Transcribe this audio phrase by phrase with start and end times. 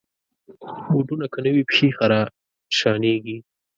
[0.91, 3.37] بوټونه که نه وي، پښې خراشانېږي.